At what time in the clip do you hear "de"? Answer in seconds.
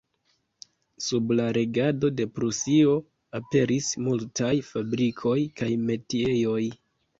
2.21-2.27